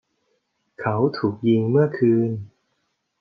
[0.79, 2.29] เขาถูกยิงเมื่อคืน